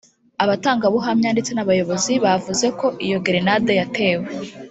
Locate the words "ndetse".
1.35-1.51